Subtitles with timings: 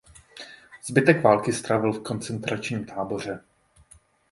[0.87, 3.43] Zbytek války strávil v koncentračním táboře.